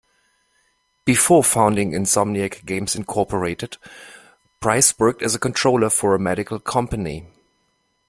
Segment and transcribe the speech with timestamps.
[1.05, 3.77] Before founding Insomniac Games, Incorporated
[4.59, 7.27] Price worked as a controller for a medical company.